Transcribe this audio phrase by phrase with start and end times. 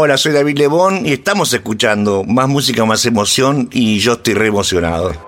[0.00, 4.46] Hola, soy David Lebón y estamos escuchando Más Música, Más Emoción y yo estoy re
[4.46, 5.27] emocionado.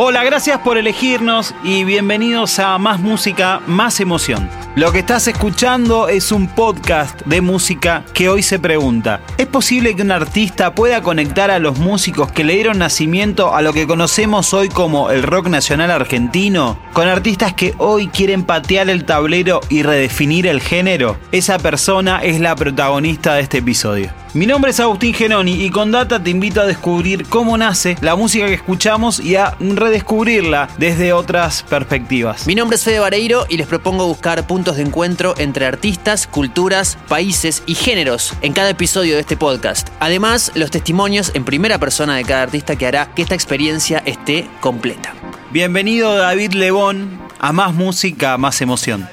[0.00, 4.48] Hola, gracias por elegirnos y bienvenidos a Más Música, Más Emoción.
[4.76, 9.96] Lo que estás escuchando es un podcast de música que hoy se pregunta, ¿es posible
[9.96, 13.88] que un artista pueda conectar a los músicos que le dieron nacimiento a lo que
[13.88, 19.62] conocemos hoy como el rock nacional argentino con artistas que hoy quieren patear el tablero
[19.68, 21.18] y redefinir el género?
[21.32, 24.12] Esa persona es la protagonista de este episodio.
[24.34, 28.14] Mi nombre es Agustín Genoni y con Data te invito a descubrir cómo nace la
[28.14, 32.46] música que escuchamos y a redescubrirla desde otras perspectivas.
[32.46, 36.98] Mi nombre es Fede Vareiro y les propongo buscar puntos de encuentro entre artistas, culturas,
[37.08, 39.88] países y géneros en cada episodio de este podcast.
[39.98, 44.46] Además, los testimonios en primera persona de cada artista que hará que esta experiencia esté
[44.60, 45.14] completa.
[45.50, 49.08] Bienvenido David Lebón a Más Música, Más Emoción.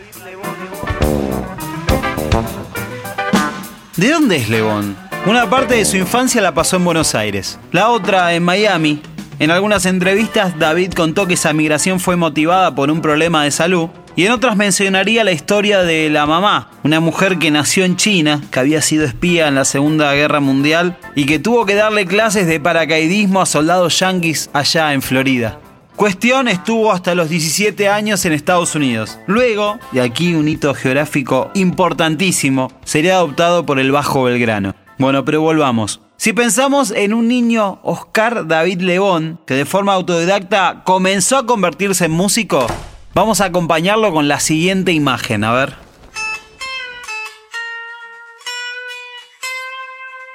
[3.95, 5.04] ¿De dónde es Lebón?
[5.27, 9.01] Una parte de su infancia la pasó en Buenos Aires, la otra en Miami.
[9.39, 13.89] En algunas entrevistas David contó que esa migración fue motivada por un problema de salud
[14.15, 18.39] y en otras mencionaría la historia de la mamá, una mujer que nació en China,
[18.51, 22.45] que había sido espía en la Segunda Guerra Mundial y que tuvo que darle clases
[22.45, 25.59] de paracaidismo a soldados yanquis allá en Florida.
[25.95, 29.17] Cuestión estuvo hasta los 17 años en Estados Unidos.
[29.25, 34.75] Luego, y aquí un hito geográfico importantísimo, sería adoptado por el Bajo Belgrano.
[34.97, 35.99] Bueno, pero volvamos.
[36.15, 42.05] Si pensamos en un niño Oscar David León, que de forma autodidacta comenzó a convertirse
[42.05, 42.65] en músico,
[43.13, 45.73] vamos a acompañarlo con la siguiente imagen, a ver.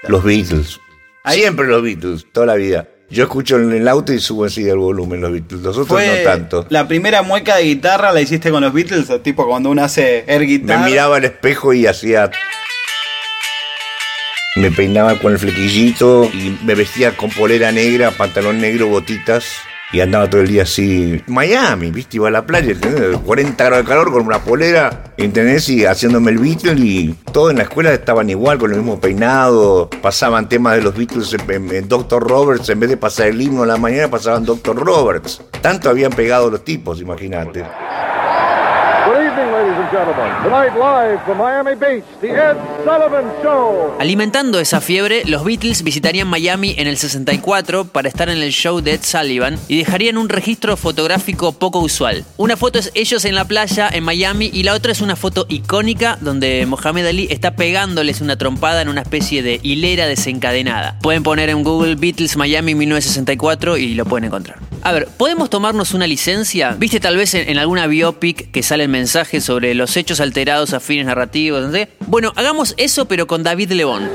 [0.02, 0.78] Los Beatles.
[1.26, 2.88] Siempre los Beatles, toda la vida.
[3.08, 5.62] Yo escucho en el auto y subo así el volumen los Beatles.
[5.62, 6.66] Los otros no tanto.
[6.68, 10.46] La primera mueca de guitarra la hiciste con los Beatles, tipo cuando uno hace air
[10.46, 10.80] guitar.
[10.80, 12.30] Me miraba al espejo y hacía
[14.56, 19.44] me peinaba con el flequillito y me vestía con polera negra, pantalón negro, botitas.
[19.92, 22.18] Y andaba todo el día así, Miami, ¿viste?
[22.18, 22.74] Iba a la playa,
[23.24, 25.68] 40 grados de calor con una polera, ¿entendés?
[25.68, 29.90] Y haciéndome el Beatles y todo en la escuela estaban igual, con el mismo peinado.
[30.00, 32.22] Pasaban temas de los Beatles en, en Dr.
[32.22, 34.76] Roberts, en vez de pasar el himno a la mañana, pasaban Dr.
[34.76, 35.42] Roberts.
[35.60, 37.64] Tanto habían pegado los tipos, imagínate.
[43.98, 48.80] Alimentando esa fiebre, los Beatles visitarían Miami en el 64 para estar en el show
[48.80, 52.24] de Ed Sullivan y dejarían un registro fotográfico poco usual.
[52.36, 55.46] Una foto es ellos en la playa en Miami y la otra es una foto
[55.48, 60.98] icónica donde Mohamed Ali está pegándoles una trompada en una especie de hilera desencadenada.
[61.02, 64.58] Pueden poner en Google Beatles Miami 1964 y lo pueden encontrar.
[64.82, 66.74] A ver, ¿podemos tomarnos una licencia?
[66.78, 70.80] ¿Viste tal vez en, alguna biopic que sale el mensaje sobre los hechos alterados a
[70.80, 71.62] fines narrativos?
[71.62, 74.10] ¿no Bueno, hagamos eso pero con David Lebón.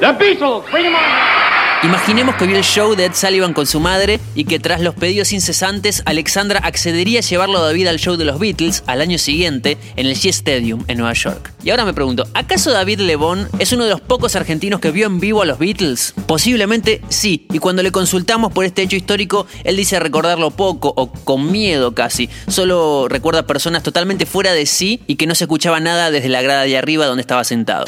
[1.85, 4.95] Imaginemos que vio el show de Ed Sullivan con su madre y que tras los
[4.95, 9.19] pedidos incesantes, Alexandra accedería a llevarlo a David al show de los Beatles al año
[9.19, 11.53] siguiente en el Shea Stadium en Nueva York.
[11.63, 15.05] Y ahora me pregunto, ¿acaso David Lebón es uno de los pocos argentinos que vio
[15.05, 16.15] en vivo a los Beatles?
[16.25, 21.11] Posiblemente sí, y cuando le consultamos por este hecho histórico, él dice recordarlo poco o
[21.11, 22.31] con miedo casi.
[22.47, 26.41] Solo recuerda personas totalmente fuera de sí y que no se escuchaba nada desde la
[26.41, 27.85] grada de arriba donde estaba sentado.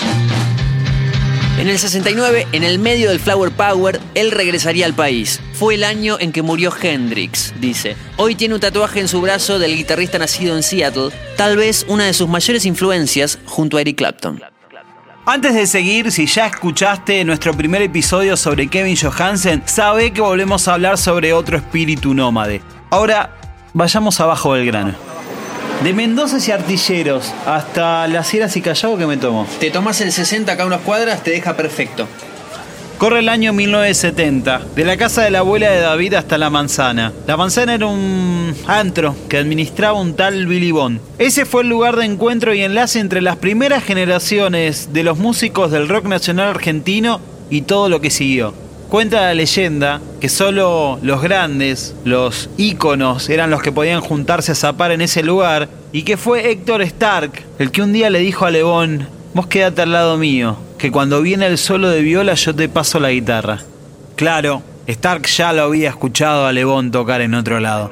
[1.57, 5.41] En el 69, en el medio del Flower Power, él regresaría al país.
[5.53, 7.97] Fue el año en que murió Hendrix, dice.
[8.17, 12.05] Hoy tiene un tatuaje en su brazo del guitarrista nacido en Seattle, tal vez una
[12.05, 14.39] de sus mayores influencias junto a Eric Clapton.
[15.25, 20.67] Antes de seguir, si ya escuchaste nuestro primer episodio sobre Kevin Johansen, sabe que volvemos
[20.67, 22.61] a hablar sobre otro espíritu nómade.
[22.91, 23.35] Ahora,
[23.73, 25.16] vayamos abajo del grano.
[25.83, 29.47] De Mendoza y Artilleros hasta Las Sierras y Callao, ¿qué me tomo?
[29.59, 32.07] Te tomas el 60 acá unas cuadras, te deja perfecto.
[32.97, 37.13] Corre el año 1970, de la casa de la abuela de David hasta La Manzana.
[37.27, 40.99] La Manzana era un antro que administraba un tal Billy Bond.
[41.19, 45.71] Ese fue el lugar de encuentro y enlace entre las primeras generaciones de los músicos
[45.71, 47.21] del rock nacional argentino
[47.51, 48.55] y todo lo que siguió.
[48.89, 54.55] Cuenta la leyenda que solo los grandes, los íconos, eran los que podían juntarse a
[54.55, 58.45] zapar en ese lugar y que fue Héctor Stark el que un día le dijo
[58.45, 62.55] a Lebón, vos quédate al lado mío, que cuando viene el solo de viola yo
[62.55, 63.59] te paso la guitarra.
[64.15, 67.91] Claro, Stark ya lo había escuchado a Lebón tocar en otro lado.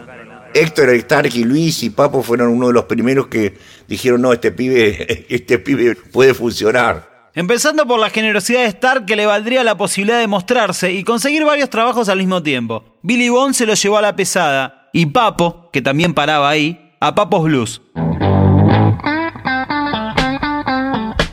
[0.54, 3.58] Héctor Stark y Luis y Papo fueron uno de los primeros que
[3.90, 7.15] dijeron, no, este pibe, este pibe puede funcionar.
[7.38, 11.44] Empezando por la generosidad de Stark que le valdría la posibilidad de mostrarse y conseguir
[11.44, 12.86] varios trabajos al mismo tiempo.
[13.02, 17.14] Billy Bond se lo llevó a la pesada y Papo, que también paraba ahí, a
[17.14, 17.82] Papos Blues.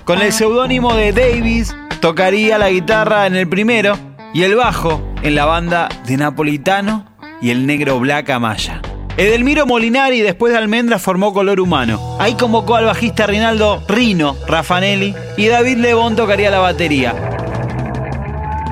[0.05, 3.97] Con el seudónimo de Davis, tocaría la guitarra en el primero
[4.35, 8.83] y el bajo en la banda de Napolitano y el negro Black Amaya.
[9.17, 12.17] Edelmiro Molinari, después de Almendras, formó Color Humano.
[12.19, 17.15] Ahí convocó al bajista Rinaldo Rino Raffanelli y David Lebón tocaría la batería.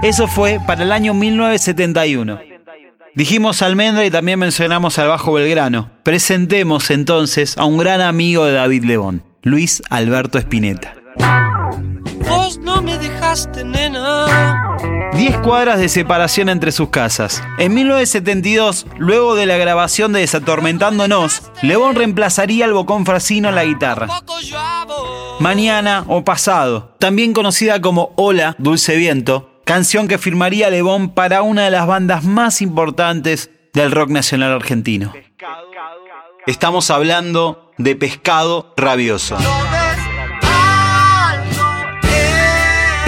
[0.03, 2.41] Eso fue para el año 1971.
[3.15, 5.91] Dijimos Almendra y también mencionamos al Bajo Belgrano.
[6.05, 10.95] Presentemos entonces a un gran amigo de David Lebón, Luis Alberto Spinetta.
[12.51, 14.27] Vos no me dejaste, nena.
[15.13, 17.41] 10 cuadras de separación entre sus casas.
[17.61, 23.65] En 1972, luego de la grabación de Desatormentándonos, Lebón reemplazaría al Bocón Frasino en la
[23.65, 24.09] guitarra.
[25.39, 31.67] Mañana o Pasado, también conocida como Hola, Dulce Viento, canción que firmaría Lebón para una
[31.67, 35.13] de las bandas más importantes del rock nacional argentino.
[36.49, 39.39] Estamos hablando de Pescado Rabioso.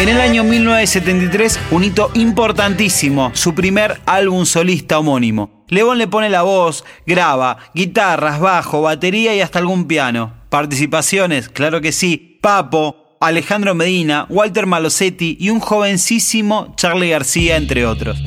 [0.03, 5.65] En el año 1973, un hito importantísimo, su primer álbum solista homónimo.
[5.69, 10.35] Lebón le pone la voz, graba, guitarras, bajo, batería y hasta algún piano.
[10.49, 17.87] Participaciones, claro que sí, Papo, Alejandro Medina, Walter Malosetti y un jovencísimo Charlie García, entre
[17.87, 18.21] otros.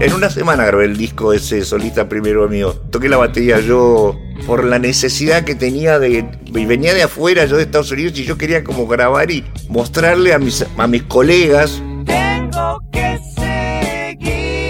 [0.00, 2.72] En una semana grabé el disco ese solista primero mío.
[2.90, 6.24] Toqué la batería yo por la necesidad que tenía de...
[6.46, 10.32] Y venía de afuera, yo de Estados Unidos, y yo quería como grabar y mostrarle
[10.32, 11.82] a mis, a mis colegas.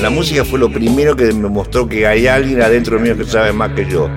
[0.03, 3.53] La música fue lo primero que me mostró que hay alguien adentro mío que sabe
[3.53, 4.11] más que yo.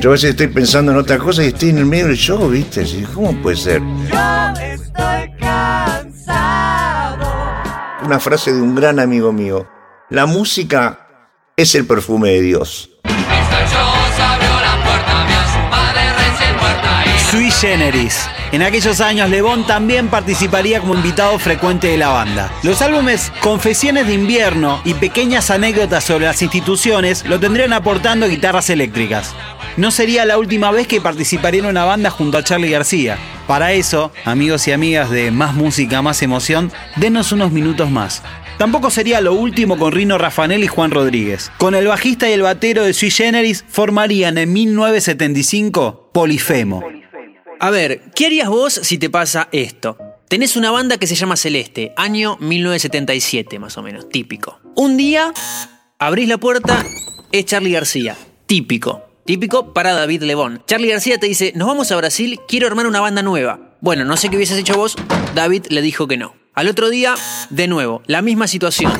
[0.00, 2.48] Yo a veces estoy pensando en otra cosa y estoy en el medio del show,
[2.48, 2.86] ¿viste?
[3.12, 3.82] ¿Cómo puede ser?
[8.04, 9.66] Una frase de un gran amigo mío.
[10.10, 11.08] La música
[11.56, 12.90] es el perfume de Dios.
[17.30, 18.28] Sui Generis.
[18.52, 22.52] En aquellos años, Lebón también participaría como invitado frecuente de la banda.
[22.62, 28.68] Los álbumes Confesiones de Invierno y Pequeñas Anécdotas sobre las instituciones lo tendrían aportando guitarras
[28.68, 29.34] eléctricas.
[29.76, 33.18] No sería la última vez que participaría en una banda junto a Charlie García.
[33.48, 38.22] Para eso, amigos y amigas de Más Música, Más Emoción, denos unos minutos más.
[38.56, 41.50] Tampoco sería lo último con Rino Rafanel y Juan Rodríguez.
[41.58, 46.84] Con el bajista y el batero de Sui Generis formarían en 1975 Polifemo.
[47.58, 49.98] A ver, ¿qué harías vos si te pasa esto?
[50.28, 54.60] Tenés una banda que se llama Celeste, año 1977 más o menos, típico.
[54.76, 55.32] Un día
[55.98, 56.84] abrís la puerta,
[57.32, 58.16] es Charlie García,
[58.46, 59.13] típico.
[59.24, 60.62] Típico para David Lebón.
[60.66, 63.58] Charlie García te dice, nos vamos a Brasil, quiero armar una banda nueva.
[63.80, 64.96] Bueno, no sé qué hubieses hecho vos,
[65.34, 66.34] David le dijo que no.
[66.52, 67.14] Al otro día,
[67.48, 68.92] de nuevo, la misma situación.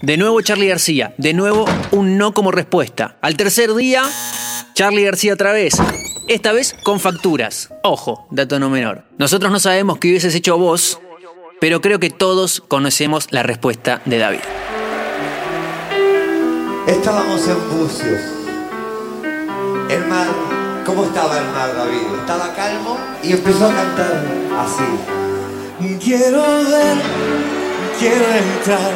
[0.00, 3.18] De nuevo Charlie García, de nuevo un no como respuesta.
[3.20, 4.04] Al tercer día,
[4.72, 5.74] Charlie García otra vez.
[6.28, 7.68] Esta vez con facturas.
[7.82, 9.04] Ojo, dato no menor.
[9.18, 10.98] Nosotros no sabemos qué hubieses hecho vos,
[11.60, 14.40] pero creo que todos conocemos la respuesta de David.
[16.86, 18.41] Estábamos en Bucios.
[19.92, 20.26] El mar,
[20.86, 22.20] ¿cómo estaba el mar, David?
[22.20, 24.24] Estaba calmo y empezó a cantar
[24.58, 25.98] así.
[26.02, 26.96] Quiero ver,
[27.98, 28.92] quiero entrar.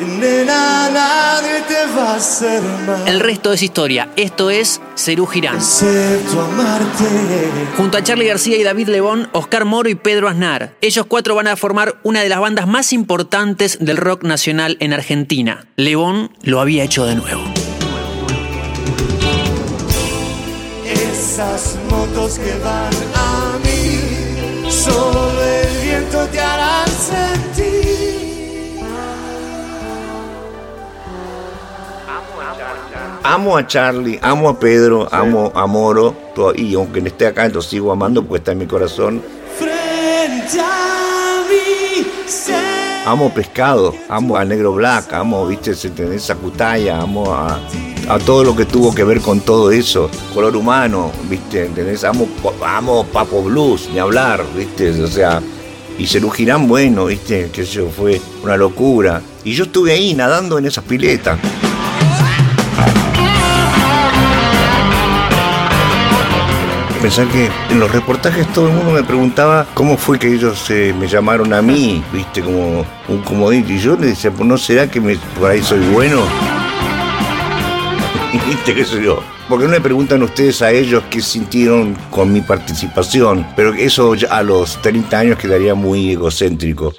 [0.00, 3.08] Nena, nadie te va a hacer mal.
[3.08, 4.10] El resto es historia.
[4.16, 5.56] Esto es Cerú Girán.
[5.56, 7.04] Excepto amarte.
[7.78, 10.74] Junto a Charlie García y David Lebón, Oscar Moro y Pedro Aznar.
[10.82, 14.92] Ellos cuatro van a formar una de las bandas más importantes del rock nacional en
[14.92, 15.64] Argentina.
[15.76, 17.42] Lebón lo había hecho de nuevo.
[21.42, 28.78] Esas motos que van a mí, solo el viento te hará sentir.
[33.24, 36.14] Amo a Charlie, amo a Pedro, amo a Moro,
[36.54, 39.20] y aunque no esté acá, lo sigo amando porque está en mi corazón.
[39.58, 41.01] Frente a
[43.04, 47.58] Amo pescado, amo a Negro Black, amo, viste, esa cutaya, amo a,
[48.24, 50.08] todo lo que tuvo que ver con todo eso.
[50.32, 52.04] Color humano, viste, ¿entendés?
[52.04, 52.28] Amo,
[52.64, 55.42] amo Papo Blues, ni hablar, viste, o sea.
[55.98, 59.20] Y Cerú Girán, bueno, viste, que yo, fue una locura.
[59.42, 61.40] Y yo estuve ahí nadando en esas piletas.
[67.02, 70.94] Pensar que en los reportajes todo el mundo me preguntaba cómo fue que ellos eh,
[70.96, 73.66] me llamaron a mí, viste, como un comodín.
[73.68, 76.20] Y yo le decía, pues no será que me- por ahí soy bueno.
[78.46, 79.20] ¿Viste qué sé yo?
[79.48, 84.28] Porque no le preguntan ustedes a ellos qué sintieron con mi participación, pero eso ya
[84.28, 86.94] a los 30 años quedaría muy egocéntrico.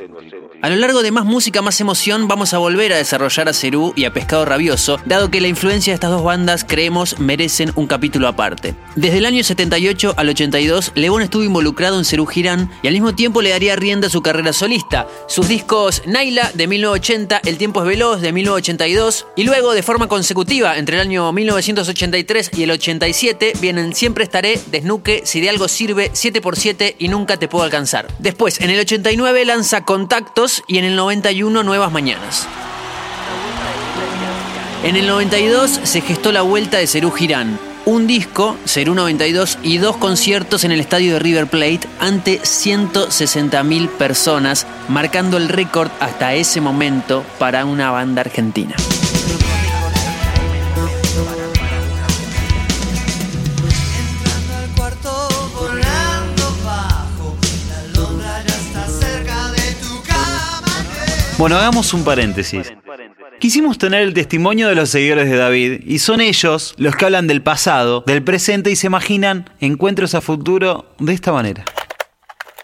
[0.63, 3.91] A lo largo de más música, más emoción, vamos a volver a desarrollar a Cerú
[3.97, 7.85] y a Pescado Rabioso, dado que la influencia de estas dos bandas, creemos, merecen un
[7.85, 8.73] capítulo aparte.
[8.95, 13.13] Desde el año 78 al 82, Lebón estuvo involucrado en Cerú Girán y al mismo
[13.13, 15.05] tiempo le daría rienda a su carrera solista.
[15.27, 20.07] Sus discos Naila de 1980, El tiempo es veloz de 1982 y luego de forma
[20.07, 25.67] consecutiva entre el año 1983 y el 87 vienen Siempre estaré, Desnuque, Si de algo
[25.67, 28.07] sirve, 7x7 y Nunca te puedo alcanzar.
[28.19, 32.47] Después, en el 89 lanza Contactos y en el 91 Nuevas Mañanas.
[34.83, 39.77] En el 92 se gestó la vuelta de Cerú Girán, un disco, Cerú 92, y
[39.77, 46.33] dos conciertos en el estadio de River Plate ante 160.000 personas, marcando el récord hasta
[46.33, 48.75] ese momento para una banda argentina.
[61.43, 62.73] Bueno, hagamos un paréntesis.
[63.37, 67.27] Quisimos tener el testimonio de los seguidores de David y son ellos los que hablan
[67.27, 71.65] del pasado, del presente y se imaginan encuentros a futuro de esta manera.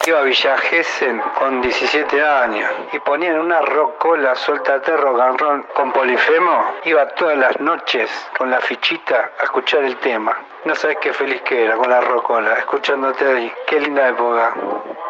[0.07, 6.75] Iba a Villa Gesell con 17 años y ponían una rocola, and roll con polifemo.
[6.85, 10.37] Iba todas las noches con la fichita a escuchar el tema.
[10.63, 13.51] No sabes qué feliz que era con la rocola, escuchándote ahí.
[13.67, 14.55] Qué linda época.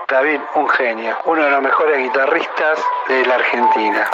[0.09, 4.09] David, un genio, uno de los mejores guitarristas de la Argentina.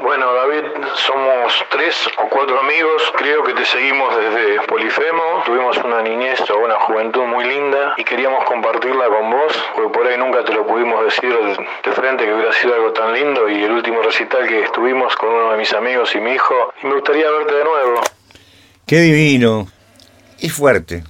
[0.00, 0.62] Bueno, David,
[0.94, 3.02] somos tres o cuatro amigos.
[3.18, 5.42] Creo que te seguimos desde Polifemo.
[5.44, 10.06] Tuvimos una niñez o una juventud muy linda y queríamos compartirla con vos, porque por
[10.06, 13.48] ahí nunca te lo pudimos decir de frente que hubiera sido algo tan lindo.
[13.48, 16.86] Y el último recital que estuvimos con uno de mis amigos y mi hijo, y
[16.86, 18.00] me gustaría verte de nuevo.
[18.86, 19.66] Qué divino.
[20.38, 21.02] Es fuerte.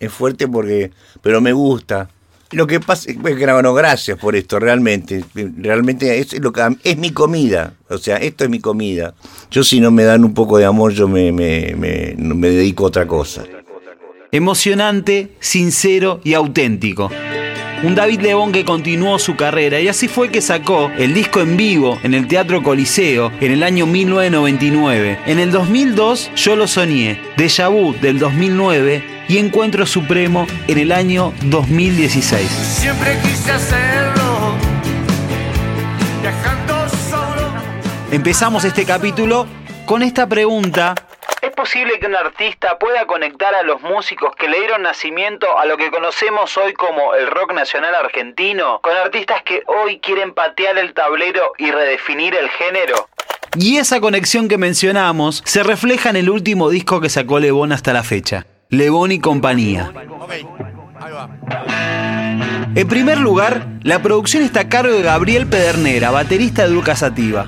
[0.00, 0.90] Es fuerte porque.
[1.22, 2.08] Pero me gusta.
[2.52, 5.24] Lo que pasa es que, bueno, gracias por esto, realmente.
[5.34, 7.74] Realmente es, lo que, es mi comida.
[7.88, 9.14] O sea, esto es mi comida.
[9.50, 12.84] Yo, si no me dan un poco de amor, yo me, me, me, me dedico
[12.84, 13.44] a otra cosa.
[14.30, 17.10] Emocionante, sincero y auténtico.
[17.82, 21.56] Un David Lebón que continuó su carrera y así fue que sacó el disco en
[21.56, 25.18] vivo en el Teatro Coliseo en el año 1999.
[25.26, 30.92] En el 2002 Yo lo soñé, Deja Vu del 2009 y Encuentro Supremo en el
[30.92, 32.48] año 2016.
[32.48, 34.54] Siempre quise hacerlo,
[36.20, 37.52] viajando solo.
[38.12, 39.48] Empezamos este capítulo
[39.86, 40.94] con esta pregunta.
[41.62, 45.64] ¿Es posible que un artista pueda conectar a los músicos que le dieron nacimiento a
[45.64, 50.76] lo que conocemos hoy como el rock nacional argentino con artistas que hoy quieren patear
[50.76, 53.08] el tablero y redefinir el género?
[53.56, 57.92] Y esa conexión que mencionamos se refleja en el último disco que sacó Lebón hasta
[57.92, 59.92] la fecha, Lebón y compañía.
[62.74, 67.46] En primer lugar, la producción está a cargo de Gabriel Pedernera, baterista de Duca Sativa.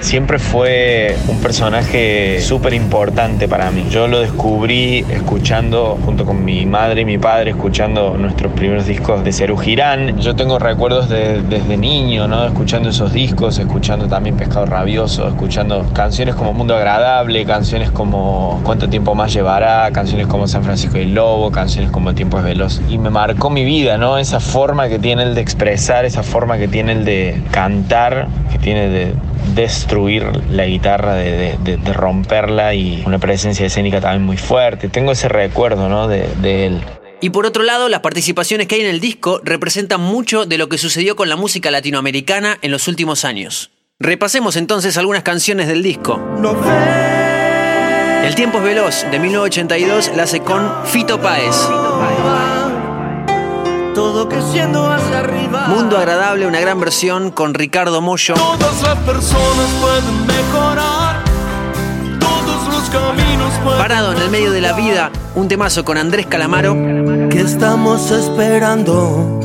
[0.00, 3.84] Siempre fue un personaje súper importante para mí.
[3.90, 9.22] Yo lo descubrí escuchando, junto con mi madre y mi padre, escuchando nuestros primeros discos
[9.22, 10.18] de Cerú Girán.
[10.18, 12.46] Yo tengo recuerdos de- desde niño, ¿no?
[12.46, 18.88] Escuchando esos discos, escuchando también Pescado Rabioso, escuchando canciones como Mundo Agradable, canciones como Cuánto
[18.88, 22.80] Tiempo Más Llevará, canciones como San Francisco y Lobo, canciones como El Tiempo es Veloz.
[22.88, 24.16] Y me marcó mi vida, ¿no?
[24.16, 28.58] Esa forma que tiene el de expresar, esa forma que tiene el de cantar, que
[28.58, 29.12] tiene de
[29.54, 34.88] destruir la guitarra, de, de- de- de romperla y una presencia escénica también muy fuerte.
[34.88, 36.08] Tengo ese recuerdo, ¿no?
[36.08, 36.80] De, de él.
[37.20, 40.68] Y por otro lado, las participaciones que hay en el disco representan mucho de lo
[40.68, 43.70] que sucedió con la música latinoamericana en los últimos años.
[43.98, 46.18] Repasemos entonces algunas canciones del disco.
[48.24, 51.56] El tiempo es veloz, de 1982, la hace con Fito Páez.
[54.00, 55.66] Todo creciendo hacia arriba.
[55.68, 58.32] Mundo agradable, una gran versión con Ricardo Mollo.
[58.32, 61.22] Todas las personas pueden mejorar.
[62.18, 63.78] Todos los caminos pueden.
[63.78, 66.72] Parado en el medio de la vida, un temazo con Andrés Calamaro.
[67.28, 69.38] ¿Qué estamos esperando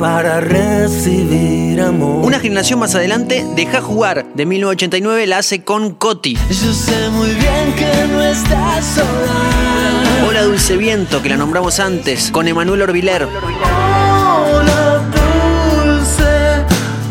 [0.00, 2.24] para recibir amor?
[2.24, 6.38] Una generación más adelante, Deja jugar, de 1989, la hace con Coti.
[6.48, 9.51] Yo sé muy bien que no estás sola.
[10.44, 13.24] Dulce Viento, que la nombramos antes, con Emanuel Orbiler.
[13.24, 15.00] Hola,
[15.84, 16.64] dulce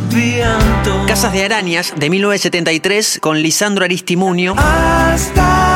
[0.10, 1.06] viento.
[1.08, 4.56] Casas de Arañas, de 1973, con Lisandro Aristimunio.
[4.58, 5.72] Hasta.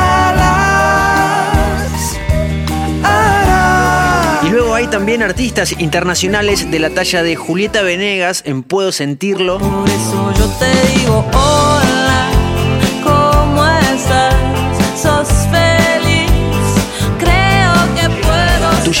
[4.46, 9.58] Y luego hay también artistas internacionales de la talla de Julieta Venegas en Puedo Sentirlo.
[9.58, 11.85] Por eso yo te digo hola,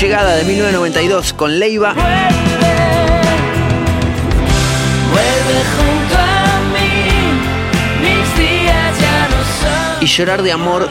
[0.00, 1.94] llegada de 1992 con Leiva.
[1.94, 2.10] Vuelve
[5.10, 6.88] vuelve junto a mí.
[8.02, 10.02] Mis días ya no son.
[10.02, 10.88] Y llorar de amor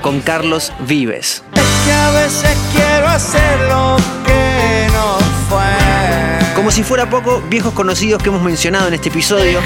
[0.00, 1.42] con Carlos Vives.
[1.84, 6.54] Que a veces quiero hacer lo que no fue.
[6.54, 9.60] Como si fuera poco, viejos conocidos que hemos mencionado en este episodio.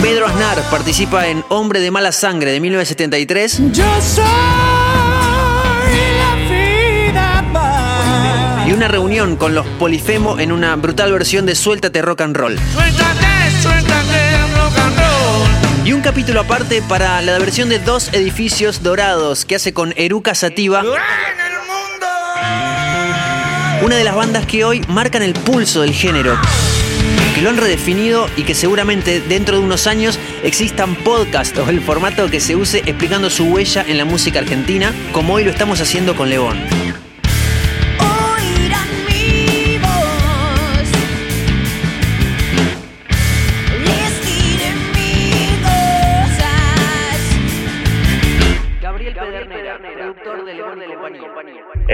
[0.00, 4.57] Pedro Aznar participa en Hombre de mala sangre de 1973 Yo soy
[8.78, 12.56] una reunión con los Polifemo en una brutal versión de Suéltate Rock and Roll.
[12.72, 13.26] Suéltate,
[13.60, 15.48] suéltate, rock and roll.
[15.84, 20.36] Y un capítulo aparte para la versión de Dos Edificios Dorados que hace con Eruca
[20.36, 22.06] Sativa, En el mundo.
[23.82, 26.38] una de las bandas que hoy marcan el pulso del género,
[27.34, 31.80] que lo han redefinido y que seguramente dentro de unos años existan podcasts o el
[31.80, 35.80] formato que se use explicando su huella en la música argentina, como hoy lo estamos
[35.80, 36.56] haciendo con León.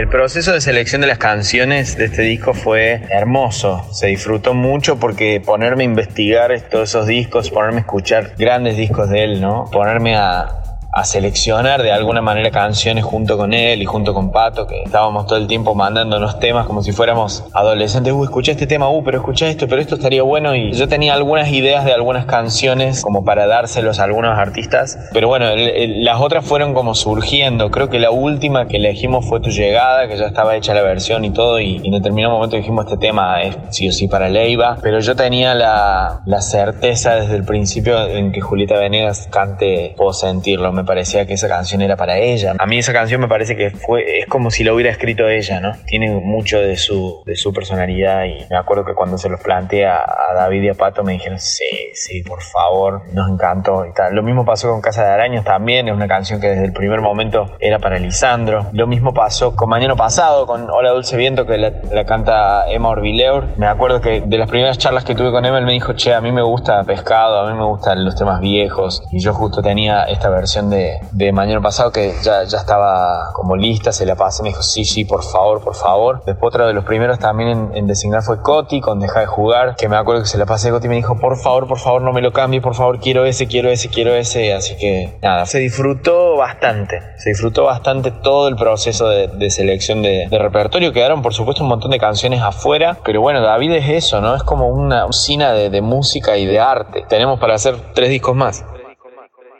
[0.04, 3.88] El proceso de selección de las canciones de este disco fue hermoso.
[3.90, 9.08] Se disfrutó mucho porque ponerme a investigar todos esos discos, ponerme a escuchar grandes discos
[9.08, 9.64] de él, ¿no?
[9.72, 10.63] Ponerme a,
[10.94, 15.26] a seleccionar de alguna manera canciones junto con él y junto con Pato, que estábamos
[15.26, 18.12] todo el tiempo mandándonos temas como si fuéramos adolescentes.
[18.12, 20.54] Uh, escuché este tema, uh, pero escuché esto, pero esto estaría bueno.
[20.54, 25.28] Y yo tenía algunas ideas de algunas canciones como para dárselos a algunos artistas, pero
[25.28, 27.70] bueno, el- el- las otras fueron como surgiendo.
[27.70, 31.24] Creo que la última que elegimos fue Tu Llegada, que ya estaba hecha la versión
[31.24, 34.28] y todo, y, y en determinado momento dijimos este tema es sí o sí para
[34.28, 39.94] Leiva, pero yo tenía la, la certeza desde el principio en que Julieta Venegas cante
[39.96, 42.54] Puedo Sentirlo, me parecía que esa canción era para ella.
[42.58, 45.60] A mí esa canción me parece que fue, es como si lo hubiera escrito ella,
[45.60, 45.72] ¿no?
[45.86, 49.86] Tiene mucho de su, de su personalidad y me acuerdo que cuando se los planteé
[49.86, 54.14] a, David y a Pato me dijeron, sí, sí, por favor, nos encantó y tal.
[54.14, 57.00] Lo mismo pasó con Casa de Arañas también, es una canción que desde el primer
[57.00, 58.66] momento era para Lisandro.
[58.72, 62.88] Lo mismo pasó con Mañana Pasado, con Hola Dulce Viento, que la, la canta Emma
[62.88, 63.46] Orbileur.
[63.56, 66.14] Me acuerdo que de las primeras charlas que tuve con Emma, él me dijo, che,
[66.14, 69.02] a mí me gusta Pescado, a mí me gustan los temas viejos.
[69.12, 73.56] Y yo justo tenía esta versión de, de Mañana Pasado que ya, ya estaba como
[73.56, 76.22] lista, se la pasé, me dijo, sí, sí, por favor, por favor.
[76.24, 79.88] Después otro de los primeros también en, designar fue Coti, con Deja de Jugar, que
[79.88, 82.02] me acuerdo que se la pasé a Coti y me dijo, por favor, por favor,
[82.02, 84.52] no me lo cambies, por favor, quiero ese, quiero ese, quiero ese.
[84.54, 90.02] Así que nada, se disfrutó bastante, se disfrutó bastante todo el proceso de, de selección
[90.02, 90.92] de, de repertorio.
[90.92, 94.34] Quedaron, por supuesto, un montón de canciones afuera, pero bueno, David es eso, ¿no?
[94.34, 97.04] Es como una usina de, de música y de arte.
[97.08, 98.64] Tenemos para hacer tres discos más.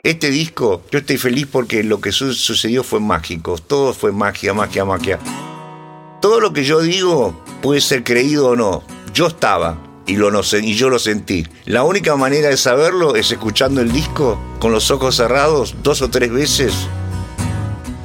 [0.05, 3.57] Este disco, yo estoy feliz porque lo que su- sucedió fue mágico.
[3.57, 5.17] Todo fue magia, magia, magia.
[6.21, 8.83] Todo lo que yo digo puede ser creído o no.
[9.15, 11.47] Yo estaba y, lo no y yo lo sentí.
[11.65, 16.09] La única manera de saberlo es escuchando el disco con los ojos cerrados dos o
[16.11, 16.75] tres veces.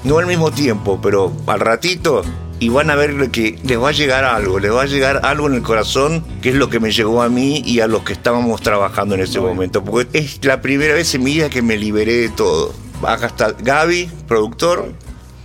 [0.02, 2.22] No al mismo tiempo, pero al ratito.
[2.60, 5.48] Y van a ver que les va a llegar algo, les va a llegar algo
[5.48, 8.12] en el corazón, que es lo que me llegó a mí y a los que
[8.12, 9.82] estábamos trabajando en ese momento.
[9.82, 12.74] Porque es la primera vez en mi vida que me liberé de todo.
[13.02, 14.92] Acá está Gaby, productor,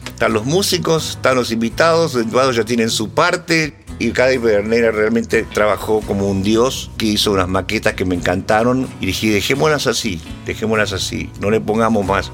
[0.08, 3.74] están los músicos, están los invitados, los invitados ya tienen su parte.
[3.98, 8.90] Y Gaby Pedernera realmente trabajó como un dios que hizo unas maquetas que me encantaron.
[9.00, 12.32] Y dije, dejémoslas así, dejémoslas así, no le pongamos más.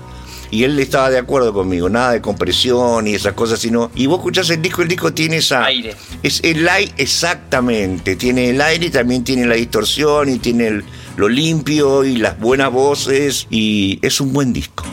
[0.52, 3.90] Y él estaba de acuerdo conmigo, nada de compresión y esas cosas, sino.
[3.96, 5.64] Y vos escuchás el disco, el disco tiene esa.
[5.66, 5.96] Aire.
[6.24, 8.18] Es el aire, exactamente.
[8.18, 10.84] Tiene el aire y también tiene la distorsión y tiene el-
[11.16, 13.48] lo limpio y las buenas voces.
[13.50, 14.84] Y es un buen disco.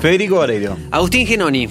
[0.00, 0.76] Federico Vareiro.
[0.90, 1.68] Agustín Genoni.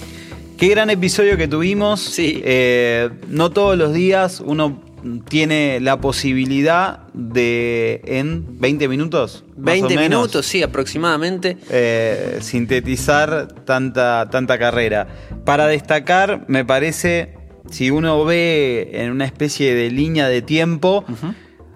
[0.56, 2.00] Qué gran episodio que tuvimos.
[2.00, 2.40] Sí.
[2.44, 4.80] Eh, no todos los días uno
[5.28, 9.44] tiene la posibilidad de en 20 minutos.
[9.56, 11.56] más 20 o menos, minutos, sí, aproximadamente.
[11.70, 15.06] eh, sintetizar tanta, tanta carrera.
[15.44, 17.34] Para destacar, me parece,
[17.70, 21.04] si uno ve en una especie de línea de tiempo,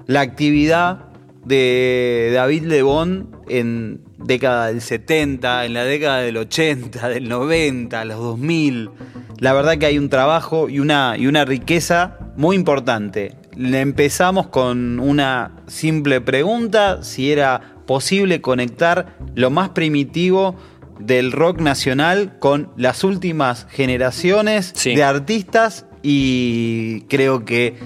[0.06, 1.06] la actividad
[1.44, 8.18] de David Lebón en década del 70, en la década del 80, del 90, los
[8.18, 8.90] 2000.
[9.38, 13.34] La verdad que hay un trabajo y una, y una riqueza muy importante.
[13.56, 20.56] Le empezamos con una simple pregunta, si era posible conectar lo más primitivo
[20.98, 24.94] del rock nacional con las últimas generaciones Sí.
[24.94, 27.76] de artistas y creo que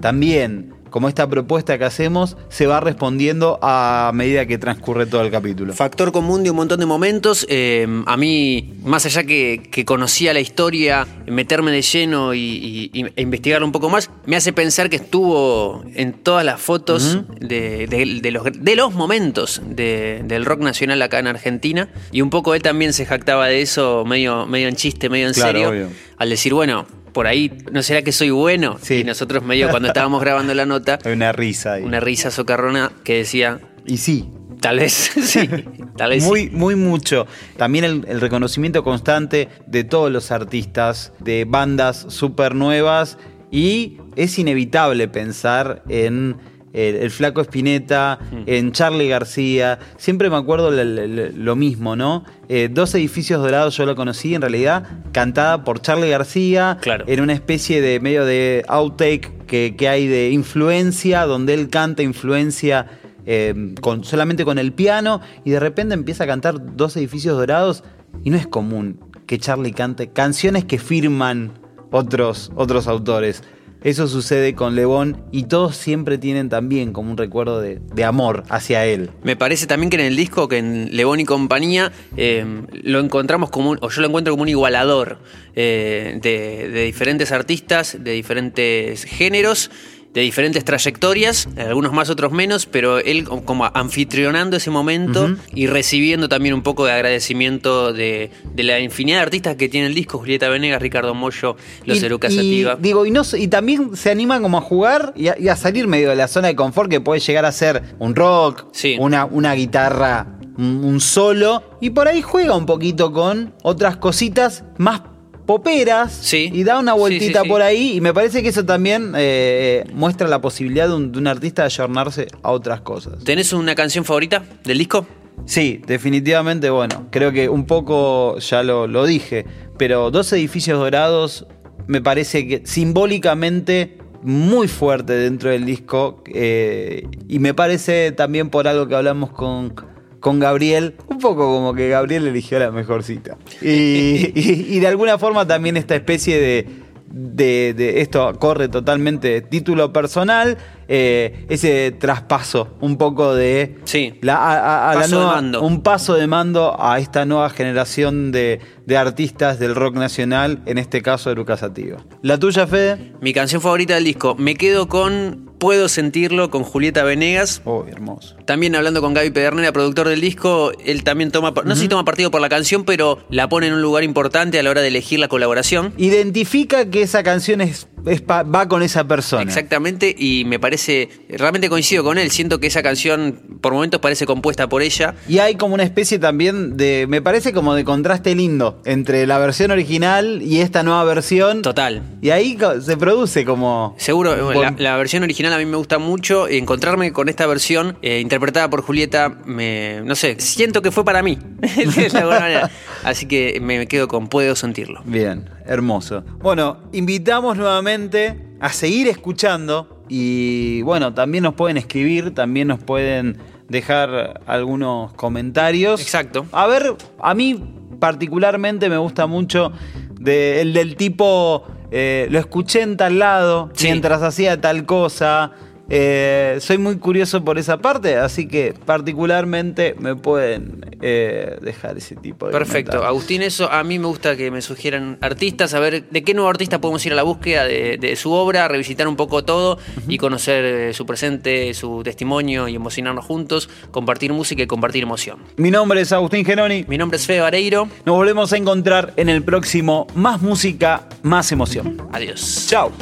[0.00, 5.30] también como esta propuesta que hacemos se va respondiendo a medida que transcurre todo el
[5.32, 5.72] capítulo.
[5.72, 7.44] Factor común de un montón de momentos.
[7.48, 13.06] Eh, a mí, más allá que, que conocía la historia, meterme de lleno y, y-
[13.16, 17.86] e investigar un poco más, me hace pensar que estuvo en todas las fotos de,
[17.88, 21.88] de- de los, de los momentos de- del rock nacional acá en Argentina.
[22.12, 25.32] Y un poco él también se jactaba de eso, medio, medio en chiste, medio en
[25.34, 25.88] Claro, serio, obvio.
[26.18, 26.86] al decir, bueno.
[27.12, 28.78] Por ahí, ¿no será que soy bueno?
[28.80, 28.96] Sí.
[29.00, 31.82] Y nosotros medio cuando estábamos grabando la nota, Hay una risa ahí.
[31.82, 34.28] una risa socarrona que decía, Y sí,
[34.60, 35.48] tal vez, sí,
[35.96, 36.28] tal vez sí.
[36.28, 37.26] muy, muy mucho.
[37.56, 43.18] También el, el reconocimiento constante de todos los artistas, de bandas súper nuevas.
[43.50, 46.36] Y es inevitable pensar en
[46.72, 49.78] el, el Flaco Espineta, en Charlie García.
[49.96, 52.24] Siempre me acuerdo le- le- le- lo mismo, ¿no?
[52.48, 56.78] Eh, Dos edificios dorados yo lo conocí, en realidad, cantada por Charlie García.
[56.80, 57.04] Claro.
[57.06, 62.02] En una especie de medio de outtake que, que hay de influencia, donde él canta
[62.02, 62.86] influencia
[63.26, 67.84] eh, con, solamente con el piano y de repente empieza a cantar dos edificios dorados
[68.24, 71.52] y no es común que Charlie cante canciones que firman
[71.90, 73.42] otros, otros autores.
[73.84, 78.86] Eso sucede con Lebón y todos siempre tienen también como un recuerdo de, amor hacia
[78.86, 79.10] él.
[79.24, 82.44] Me parece también que en el disco, que en Lebón y compañía, eh,
[82.82, 85.18] lo encontramos como un, o yo lo encuentro como un igualador
[85.56, 89.70] eh, de, de diferentes artistas, de diferentes géneros,
[90.14, 96.28] de diferentes trayectorias, algunos más, otros menos, pero él como- anfitrionando ese momento y recibiendo
[96.28, 100.18] también un poco de agradecimiento de, de la infinidad de artistas que tiene el disco,
[100.18, 102.76] Julieta Venegas, Ricardo Mollo, Los y, Eruca y, Sativa.
[102.78, 105.86] digo, y, no, y también se animan como a jugar y a, y a salir
[105.88, 108.96] medio de la zona de confort que puede llegar a ser un rock, Sí.
[108.98, 115.00] una, una guitarra, un solo, y por ahí juega un poquito con otras cositas más
[115.46, 116.50] poperas Sí.
[116.52, 117.48] y da una vueltita sí, sí.
[117.48, 121.18] por ahí y me parece que eso también eh, muestra la posibilidad de un, de
[121.18, 123.22] un artista de ayornarse a otras cosas.
[123.24, 125.06] ¿Tenés una canción favorita del disco?
[125.46, 129.44] Sí, definitivamente, bueno, creo que un poco ya lo, lo dije,
[129.78, 131.46] pero dos edificios dorados
[131.88, 138.68] me parece que simbólicamente muy fuerte dentro del disco eh, y me parece también por
[138.68, 139.74] algo que hablamos con,
[140.22, 143.36] con Gabriel, un poco como que Gabriel eligió la mejor cita.
[143.60, 143.66] Y,
[144.34, 146.66] y- y de alguna forma también esta especie de,
[147.10, 150.56] de, de- esto corre totalmente de título personal,
[150.88, 154.14] eh, ese traspaso un poco de Sí.
[154.22, 155.62] la, a- a- a la Paso de nueva- mando.
[155.62, 160.78] un paso de mando a esta nueva generación de, de artistas del rock nacional, en
[160.78, 161.98] este caso Eruca Sativa.
[162.22, 163.12] ¿La tuya, Fede?
[163.20, 164.34] Mi canción favorita del disco.
[164.36, 167.62] Me quedo con Puedo sentirlo con Julieta Venegas.
[167.64, 168.34] Oh, hermoso.
[168.46, 172.04] También hablando con Gaby Pedernera, productor del disco, él también toma, no sé si toma
[172.04, 174.88] partido por la canción, pero la pone en un lugar importante a la hora de
[174.88, 175.94] elegir la colaboración.
[175.98, 179.42] Identifica que esa canción es, es pa- va con esa persona.
[179.42, 184.26] Exactamente, y me parece, realmente coincido con él, siento que esa canción por momentos parece
[184.26, 185.14] compuesta por ella.
[185.28, 189.38] Y hay como una especie también de, me parece como de contraste lindo entre la
[189.38, 191.62] versión original y esta nueva versión.
[191.62, 192.02] Total.
[192.20, 193.94] Y ahí se produce como...
[193.98, 196.48] Seguro, la, buen- la versión original a mí me gusta mucho.
[196.48, 201.22] Encontrarme con esta versión eh, interpretada por Julieta, me, no sé, siento que fue para
[201.22, 201.38] mí.
[201.60, 202.70] de alguna manera.
[203.04, 205.02] Así que me quedo con Puedo sentirlo.
[205.04, 206.24] Bien, hermoso.
[206.40, 213.38] Bueno, invitamos nuevamente a seguir escuchando y bueno, también nos pueden escribir, también nos pueden
[213.68, 216.00] dejar algunos comentarios.
[216.00, 216.46] Exacto.
[216.52, 217.62] A ver, a mí
[217.98, 219.72] particularmente me gusta mucho
[220.20, 223.86] de- el del tipo, eh, lo escuché en tal lado Sí.
[223.86, 225.52] mientras hacía tal cosa.
[225.90, 232.16] Eh, soy muy curioso por esa parte, así que particularmente me pueden eh, dejar ese
[232.16, 232.92] tipo de Perfecto.
[232.92, 233.08] comentarios.
[233.08, 236.48] Agustín, eso a mí me gusta que me sugieran artistas, a ver de qué nuevo
[236.48, 240.18] artista podemos ir a la búsqueda de, de su obra, revisitar un poco todo y
[240.18, 245.38] conocer eh, su presente, su testimonio y emocionarnos juntos, compartir música y compartir emoción.
[245.56, 246.84] Mi nombre es Agustín Geroni.
[246.88, 247.88] Mi nombre es Fede Vareiro.
[248.04, 251.96] Nos volvemos a encontrar en el próximo Más Música, Más Emoción.
[252.12, 252.66] Adiós.
[252.68, 252.92] Chao.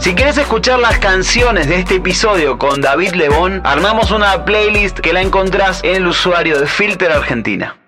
[0.00, 5.12] Si querés escuchar las canciones de este episodio con David Lebón, armamos una playlist que
[5.12, 7.79] la encontrás en el usuario de Filter Argentina.